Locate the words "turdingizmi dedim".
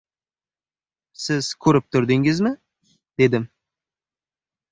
1.97-3.45